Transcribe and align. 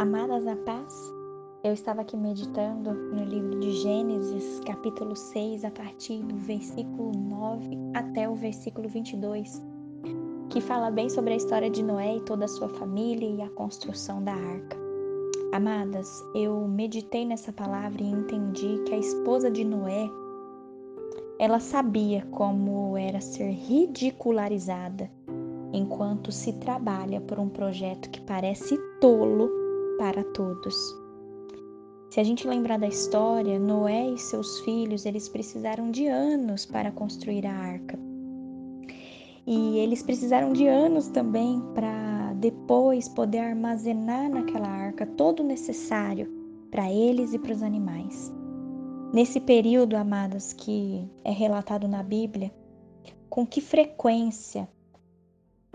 Amadas 0.00 0.42
na 0.42 0.56
paz, 0.56 1.12
eu 1.62 1.74
estava 1.74 2.00
aqui 2.00 2.16
meditando 2.16 2.94
no 2.94 3.22
livro 3.22 3.60
de 3.60 3.70
Gênesis, 3.72 4.58
capítulo 4.60 5.14
6, 5.14 5.62
a 5.62 5.70
partir 5.70 6.22
do 6.22 6.36
versículo 6.36 7.12
9 7.12 7.76
até 7.92 8.26
o 8.26 8.34
versículo 8.34 8.88
22, 8.88 9.62
que 10.48 10.58
fala 10.62 10.90
bem 10.90 11.10
sobre 11.10 11.34
a 11.34 11.36
história 11.36 11.68
de 11.68 11.82
Noé 11.82 12.16
e 12.16 12.22
toda 12.22 12.46
a 12.46 12.48
sua 12.48 12.70
família 12.70 13.28
e 13.28 13.42
a 13.42 13.50
construção 13.50 14.24
da 14.24 14.32
arca. 14.32 14.78
Amadas, 15.52 16.24
eu 16.34 16.66
meditei 16.66 17.26
nessa 17.26 17.52
palavra 17.52 18.02
e 18.02 18.10
entendi 18.10 18.82
que 18.86 18.94
a 18.94 18.98
esposa 18.98 19.50
de 19.50 19.66
Noé, 19.66 20.08
ela 21.38 21.60
sabia 21.60 22.26
como 22.30 22.96
era 22.96 23.20
ser 23.20 23.50
ridicularizada 23.50 25.10
enquanto 25.74 26.32
se 26.32 26.54
trabalha 26.54 27.20
por 27.20 27.38
um 27.38 27.50
projeto 27.50 28.08
que 28.08 28.22
parece 28.22 28.78
tolo 28.98 29.59
para 30.00 30.24
todos. 30.24 30.98
Se 32.08 32.20
a 32.20 32.24
gente 32.24 32.48
lembrar 32.48 32.78
da 32.78 32.88
história, 32.88 33.58
Noé 33.58 34.08
e 34.08 34.18
seus 34.18 34.60
filhos, 34.60 35.04
eles 35.04 35.28
precisaram 35.28 35.90
de 35.90 36.06
anos 36.06 36.64
para 36.64 36.90
construir 36.90 37.46
a 37.46 37.52
arca. 37.52 37.98
E 39.46 39.76
eles 39.76 40.02
precisaram 40.02 40.54
de 40.54 40.66
anos 40.66 41.08
também 41.08 41.60
para 41.74 42.32
depois 42.36 43.10
poder 43.10 43.40
armazenar 43.40 44.30
naquela 44.30 44.68
arca 44.68 45.04
todo 45.04 45.40
o 45.40 45.46
necessário 45.46 46.32
para 46.70 46.90
eles 46.90 47.34
e 47.34 47.38
para 47.38 47.52
os 47.52 47.62
animais. 47.62 48.32
Nesse 49.12 49.38
período, 49.38 49.96
amadas, 49.96 50.54
que 50.54 51.06
é 51.22 51.30
relatado 51.30 51.86
na 51.86 52.02
Bíblia, 52.02 52.50
com 53.28 53.46
que 53.46 53.60
frequência 53.60 54.66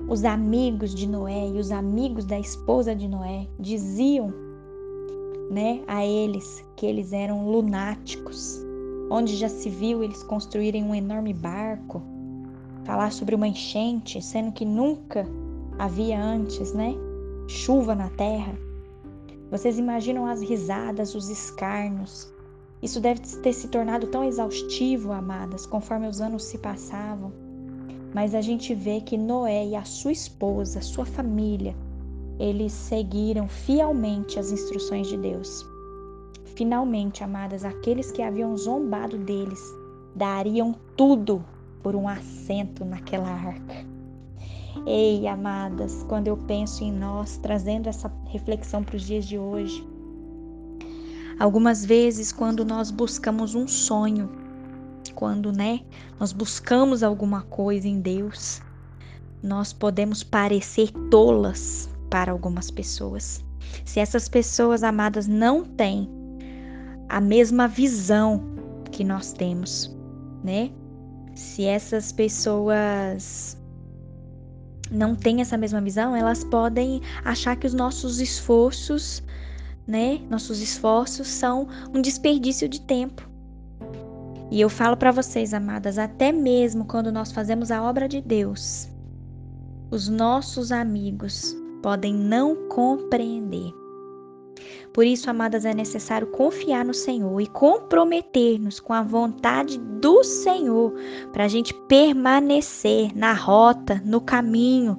os 0.08 0.24
amigos 0.24 0.94
de 0.94 1.08
Noé 1.08 1.50
e 1.50 1.58
os 1.58 1.72
amigos 1.72 2.26
da 2.26 2.40
esposa 2.40 2.96
de 2.96 3.08
Noé 3.08 3.48
diziam, 3.60 4.32
né, 5.50 5.84
a 5.88 6.06
eles 6.06 6.64
que 6.76 6.86
eles 6.86 7.12
eram 7.12 7.50
lunáticos, 7.50 8.60
onde 9.10 9.36
já 9.36 9.50
se 9.50 9.70
viu 9.70 10.04
eles 10.04 10.22
construírem 10.24 10.84
um 10.84 10.94
enorme 10.94 11.34
barco, 11.34 12.04
falar 12.84 13.12
sobre 13.12 13.34
uma 13.34 13.48
enchente, 13.48 14.22
sendo 14.22 14.52
que 14.52 14.64
nunca 14.64 15.26
havia 15.80 16.22
antes, 16.22 16.72
né, 16.74 16.96
chuva 17.48 17.96
na 17.96 18.10
terra. 18.10 18.54
Vocês 19.50 19.80
imaginam 19.80 20.26
as 20.28 20.42
risadas, 20.42 21.16
os 21.16 21.30
escarnos. 21.30 22.32
Isso 22.82 23.00
deve 23.00 23.22
ter 23.22 23.54
se 23.54 23.68
tornado 23.70 24.08
tão 24.08 24.24
exaustivo, 24.24 25.12
amadas, 25.12 25.66
conforme 25.66 26.08
os 26.08 26.22
anos 26.22 26.44
se 26.44 26.58
passavam 26.60 27.45
mas 28.16 28.34
a 28.34 28.40
gente 28.40 28.74
vê 28.74 29.02
que 29.02 29.18
Noé 29.18 29.68
e 29.68 29.76
a 29.76 29.84
sua 29.84 30.14
esposa, 30.14 30.80
sua 30.80 31.06
família, 31.06 31.76
eles 32.40 32.72
seguiram 32.72 33.46
fielmente 33.50 34.40
as 34.40 34.54
instruções 34.54 35.08
de 35.08 35.18
Deus. 35.18 35.66
Finalmente, 36.56 37.26
amadas, 37.26 37.66
aqueles 37.66 38.14
que 38.14 38.22
haviam 38.22 38.56
zombado 38.56 39.18
deles 39.18 39.60
dariam 40.16 40.74
tudo 40.96 41.44
por 41.84 41.94
um 41.94 42.08
assento 42.08 42.86
naquela 42.86 43.28
arca. 43.28 43.86
Ei, 44.88 45.28
amadas, 45.28 46.06
quando 46.08 46.28
eu 46.30 46.38
penso 46.38 46.86
em 46.86 46.94
nós, 46.94 47.36
trazendo 47.40 47.90
essa 47.90 48.10
reflexão 48.28 48.82
para 48.82 48.96
os 48.96 49.02
dias 49.02 49.26
de 49.26 49.38
hoje, 49.38 49.86
algumas 51.38 51.84
vezes, 51.84 52.32
quando 52.32 52.64
nós 52.64 52.92
buscamos 52.92 53.56
um 53.56 53.68
sonho, 53.68 54.45
quando, 55.16 55.52
né, 55.52 55.80
nós 56.20 56.32
buscamos 56.32 57.02
alguma 57.02 57.42
coisa 57.44 57.88
em 57.88 58.00
Deus, 58.00 58.62
nós 59.42 59.72
podemos 59.72 60.24
parecer 60.24 60.92
tolas 61.10 61.90
para 62.10 62.32
algumas 62.32 62.70
pessoas. 62.70 63.44
Se 63.84 64.00
essas 64.00 64.28
pessoas 64.28 64.84
amadas 64.84 65.28
não 65.28 65.64
têm 65.64 66.10
a 67.10 67.22
mesma 67.22 67.68
visão 67.68 68.44
que 68.92 69.04
nós 69.04 69.34
temos, 69.34 69.96
né? 70.44 70.72
Se 71.34 71.66
essas 71.66 72.12
pessoas 72.12 73.58
não 74.92 75.16
têm 75.16 75.42
essa 75.42 75.58
mesma 75.58 75.82
visão, 75.82 76.16
elas 76.16 76.44
podem 76.44 77.02
achar 77.24 77.56
que 77.56 77.68
os 77.68 77.74
nossos 77.74 78.20
esforços, 78.20 79.24
né, 79.88 80.22
nossos 80.30 80.62
esforços 80.62 81.28
são 81.28 81.68
um 81.94 82.02
desperdício 82.02 82.70
de 82.70 82.82
tempo. 82.82 83.35
E 84.52 84.62
eu 84.62 84.70
falo 84.70 84.96
para 84.96 85.12
vocês, 85.12 85.54
amadas, 85.54 85.98
até 85.98 86.32
mesmo 86.32 86.86
quando 86.86 87.12
nós 87.12 87.32
fazemos 87.32 87.72
a 87.72 87.82
obra 87.82 88.08
de 88.08 88.22
Deus, 88.22 88.88
os 89.92 90.08
nossos 90.08 90.72
amigos 90.72 91.56
podem 91.82 92.14
não 92.14 92.68
compreender. 92.68 93.74
Por 94.94 95.06
isso, 95.06 95.30
amadas, 95.30 95.66
é 95.66 95.74
necessário 95.74 96.28
confiar 96.28 96.86
no 96.86 96.94
Senhor 96.94 97.42
e 97.42 97.48
comprometer-nos 97.48 98.80
com 98.80 98.94
a 98.94 99.04
vontade 99.04 99.78
do 99.78 100.24
Senhor 100.24 100.94
para 101.34 101.44
a 101.44 101.48
gente 101.48 101.74
permanecer 101.88 103.16
na 103.16 103.34
rota, 103.34 104.02
no 104.06 104.22
caminho, 104.22 104.98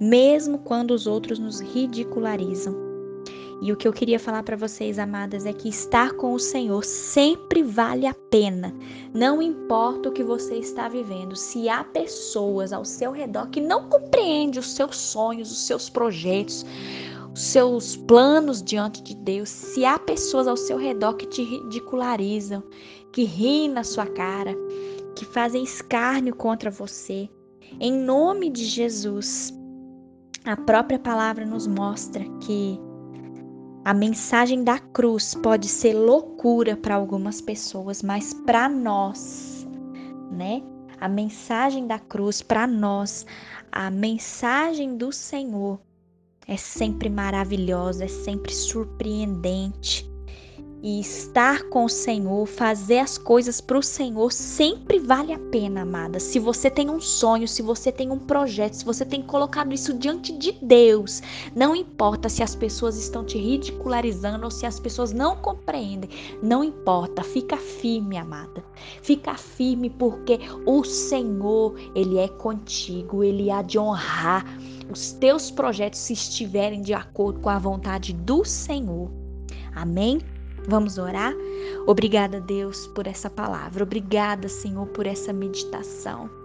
mesmo 0.00 0.58
quando 0.58 0.92
os 0.92 1.06
outros 1.06 1.38
nos 1.38 1.60
ridicularizam. 1.60 2.93
E 3.62 3.72
o 3.72 3.76
que 3.76 3.86
eu 3.86 3.92
queria 3.92 4.18
falar 4.18 4.42
para 4.42 4.56
vocês, 4.56 4.98
amadas, 4.98 5.46
é 5.46 5.52
que 5.52 5.68
estar 5.68 6.12
com 6.14 6.34
o 6.34 6.38
Senhor 6.38 6.84
sempre 6.84 7.62
vale 7.62 8.06
a 8.06 8.14
pena. 8.14 8.74
Não 9.12 9.40
importa 9.40 10.08
o 10.08 10.12
que 10.12 10.22
você 10.22 10.56
está 10.56 10.88
vivendo, 10.88 11.36
se 11.36 11.68
há 11.68 11.84
pessoas 11.84 12.72
ao 12.72 12.84
seu 12.84 13.12
redor 13.12 13.48
que 13.48 13.60
não 13.60 13.88
compreendem 13.88 14.60
os 14.60 14.74
seus 14.74 14.96
sonhos, 14.96 15.50
os 15.50 15.66
seus 15.66 15.88
projetos, 15.88 16.64
os 17.32 17.42
seus 17.42 17.96
planos 17.96 18.62
diante 18.62 19.02
de 19.02 19.14
Deus, 19.14 19.48
se 19.48 19.84
há 19.84 19.98
pessoas 19.98 20.46
ao 20.46 20.56
seu 20.56 20.76
redor 20.76 21.14
que 21.14 21.26
te 21.26 21.42
ridicularizam, 21.42 22.62
que 23.12 23.24
riem 23.24 23.68
na 23.70 23.84
sua 23.84 24.06
cara, 24.06 24.54
que 25.16 25.24
fazem 25.24 25.62
escárnio 25.62 26.34
contra 26.34 26.70
você, 26.70 27.28
em 27.80 27.92
nome 27.92 28.50
de 28.50 28.64
Jesus, 28.64 29.52
a 30.44 30.56
própria 30.56 30.98
palavra 30.98 31.44
nos 31.46 31.66
mostra 31.66 32.24
que 32.40 32.78
a 33.84 33.92
mensagem 33.92 34.64
da 34.64 34.78
cruz 34.78 35.34
pode 35.34 35.68
ser 35.68 35.92
loucura 35.92 36.74
para 36.74 36.94
algumas 36.94 37.40
pessoas, 37.40 38.02
mas 38.02 38.32
para 38.32 38.66
nós, 38.66 39.66
né? 40.30 40.62
A 40.98 41.08
mensagem 41.08 41.86
da 41.86 41.98
cruz 41.98 42.40
para 42.40 42.66
nós, 42.66 43.26
a 43.70 43.90
mensagem 43.90 44.96
do 44.96 45.12
Senhor 45.12 45.78
é 46.48 46.56
sempre 46.56 47.10
maravilhosa, 47.10 48.04
é 48.04 48.08
sempre 48.08 48.54
surpreendente. 48.54 50.10
E 50.86 51.00
estar 51.00 51.62
com 51.70 51.86
o 51.86 51.88
Senhor, 51.88 52.44
fazer 52.44 52.98
as 52.98 53.16
coisas 53.16 53.58
para 53.58 53.78
o 53.78 53.82
Senhor 53.82 54.30
sempre 54.30 54.98
vale 54.98 55.32
a 55.32 55.38
pena, 55.38 55.80
amada. 55.80 56.20
Se 56.20 56.38
você 56.38 56.70
tem 56.70 56.90
um 56.90 57.00
sonho, 57.00 57.48
se 57.48 57.62
você 57.62 57.90
tem 57.90 58.10
um 58.10 58.18
projeto, 58.18 58.74
se 58.74 58.84
você 58.84 59.02
tem 59.02 59.22
colocado 59.22 59.72
isso 59.72 59.94
diante 59.94 60.36
de 60.36 60.52
Deus, 60.52 61.22
não 61.56 61.74
importa 61.74 62.28
se 62.28 62.42
as 62.42 62.54
pessoas 62.54 62.98
estão 62.98 63.24
te 63.24 63.38
ridicularizando 63.38 64.44
ou 64.44 64.50
se 64.50 64.66
as 64.66 64.78
pessoas 64.78 65.10
não 65.10 65.36
compreendem, 65.36 66.10
não 66.42 66.62
importa, 66.62 67.24
fica 67.24 67.56
firme, 67.56 68.18
amada. 68.18 68.62
Fica 69.00 69.38
firme 69.38 69.88
porque 69.88 70.38
o 70.66 70.84
Senhor, 70.84 71.76
ele 71.94 72.18
é 72.18 72.28
contigo, 72.28 73.24
ele 73.24 73.50
há 73.50 73.62
de 73.62 73.78
honrar 73.78 74.44
os 74.92 75.12
teus 75.12 75.50
projetos 75.50 76.00
se 76.00 76.12
estiverem 76.12 76.82
de 76.82 76.92
acordo 76.92 77.40
com 77.40 77.48
a 77.48 77.58
vontade 77.58 78.12
do 78.12 78.44
Senhor. 78.44 79.10
Amém? 79.74 80.20
Vamos 80.66 80.98
orar? 80.98 81.34
Obrigada, 81.86 82.40
Deus, 82.40 82.86
por 82.86 83.06
essa 83.06 83.28
palavra. 83.28 83.82
Obrigada, 83.82 84.48
Senhor, 84.48 84.86
por 84.86 85.06
essa 85.06 85.32
meditação. 85.32 86.43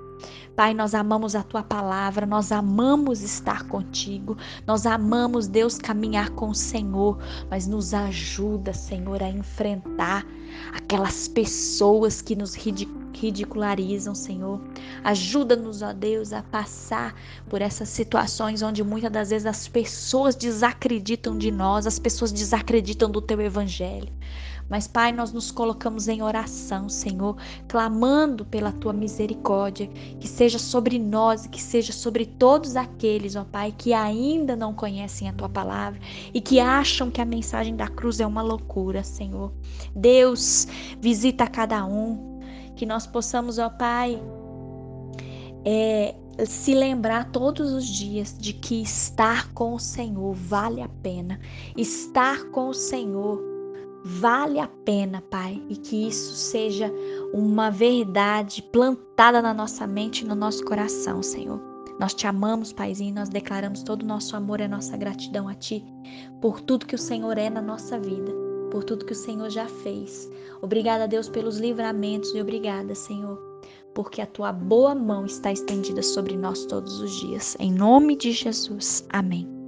Pai, 0.56 0.74
nós 0.74 0.94
amamos 0.94 1.36
a 1.36 1.44
tua 1.44 1.64
palavra, 1.64 2.26
nós 2.26 2.52
amamos 2.52 3.22
estar 3.22 3.64
contigo, 3.68 4.38
nós 4.68 4.86
amamos, 4.86 5.48
Deus, 5.48 5.78
caminhar 5.78 6.32
com 6.32 6.50
o 6.50 6.56
Senhor, 6.56 7.18
mas 7.50 7.66
nos 7.66 7.94
ajuda, 7.94 8.74
Senhor, 8.74 9.24
a 9.24 9.30
enfrentar 9.30 10.26
aquelas 10.74 11.28
pessoas 11.28 12.22
que 12.22 12.36
nos 12.36 12.56
ridicularizam, 12.56 14.14
Senhor. 14.14 14.60
Ajuda-nos, 15.04 15.82
ó 15.82 15.94
Deus, 15.94 16.34
a 16.34 16.44
passar 16.44 17.16
por 17.48 17.62
essas 17.62 17.88
situações 17.90 18.62
onde 18.62 18.84
muitas 18.84 19.12
das 19.12 19.30
vezes 19.30 19.46
as 19.46 19.68
pessoas 19.68 20.36
desacreditam 20.36 21.38
de 21.38 21.52
nós, 21.52 21.88
as 21.88 22.00
pessoas 22.00 22.32
desacreditam 22.32 23.10
do 23.10 23.22
teu 23.22 23.40
evangelho. 23.40 24.12
Mas, 24.70 24.88
Pai, 24.88 25.12
nós 25.12 25.34
nos 25.34 25.52
colocamos 25.52 26.08
em 26.08 26.22
oração, 26.22 26.88
Senhor, 26.88 27.36
clamando 27.68 28.46
pela 28.46 28.72
tua 28.72 28.94
misericórdia, 28.94 29.88
que 30.20 30.28
seja 30.28 30.60
sobre 30.60 31.00
nós 31.00 31.46
e 31.46 31.50
que 31.50 31.62
seja 31.62 31.92
sobre 31.92 32.26
todos 32.26 32.76
aqueles, 32.76 33.36
ó 33.36 33.44
Pai, 33.44 33.74
que 33.76 33.94
ainda 33.94 34.56
não 34.56 34.74
conhecem 34.74 35.28
a 35.28 35.34
tua 35.34 35.50
palavra 35.50 36.00
e 36.34 36.40
que 36.40 36.60
acham 36.60 37.10
que 37.10 37.20
a 37.20 37.26
mensagem 37.26 37.76
da 37.76 37.88
cruz 37.88 38.20
é 38.20 38.28
uma 38.28 38.44
loucura, 38.44 39.04
Senhor. 39.04 39.52
Deus, 39.96 40.68
visita 41.00 41.48
cada 41.48 41.84
um, 41.86 42.40
que 42.76 42.86
nós 42.86 43.08
possamos, 43.08 43.58
ó 43.58 43.70
Pai, 43.70 44.22
é, 45.66 46.16
se 46.46 46.74
lembrar 46.74 47.32
todos 47.32 47.74
os 47.74 47.88
dias 47.88 48.36
de 48.38 48.54
que 48.54 48.82
estar 48.82 49.52
com 49.54 49.74
o 49.74 49.80
Senhor 49.80 50.34
vale 50.34 50.82
a 50.82 50.88
pena. 50.88 51.40
Estar 51.76 52.46
com 52.52 52.70
o 52.70 52.74
Senhor 52.74 53.59
vale 54.04 54.60
a 54.60 54.68
pena, 54.68 55.22
Pai, 55.30 55.62
e 55.70 55.76
que 55.76 56.08
isso 56.08 56.34
seja 56.36 56.92
uma 57.34 57.70
verdade 57.70 58.62
plantada 58.64 59.42
na 59.42 59.54
nossa 59.54 59.86
mente 59.86 60.24
e 60.24 60.28
no 60.28 60.36
nosso 60.36 60.64
coração, 60.66 61.22
Senhor. 61.22 61.60
Nós 62.00 62.14
te 62.14 62.26
amamos, 62.26 62.72
Paizinho, 62.72 63.14
nós 63.14 63.28
declaramos 63.28 63.84
todo 63.84 64.04
o 64.04 64.06
nosso 64.06 64.36
amor 64.36 64.62
e 64.62 64.64
a 64.64 64.70
nossa 64.70 64.96
gratidão 64.96 65.50
a 65.50 65.54
Ti 65.54 65.84
por 66.42 66.62
tudo 66.62 66.86
que 66.86 66.96
o 66.96 67.00
Senhor 67.00 67.38
é 67.38 67.50
na 67.50 67.62
nossa 67.62 68.00
vida, 68.00 68.32
por 68.72 68.86
tudo 68.86 69.06
que 69.06 69.12
o 69.12 69.16
Senhor 69.16 69.50
já 69.50 69.68
fez. 69.68 70.30
Obrigada, 70.62 71.08
Deus, 71.08 71.28
pelos 71.28 71.58
livramentos 71.58 72.34
e 72.34 72.42
obrigada, 72.42 72.96
Senhor, 72.96 73.38
porque 73.94 74.22
a 74.22 74.26
Tua 74.26 74.54
boa 74.54 74.96
mão 74.96 75.26
está 75.26 75.52
estendida 75.52 76.02
sobre 76.02 76.38
nós 76.38 76.66
todos 76.66 77.02
os 77.02 77.12
dias. 77.20 77.58
Em 77.60 77.72
nome 77.72 78.16
de 78.16 78.32
Jesus. 78.32 79.06
Amém. 79.10 79.59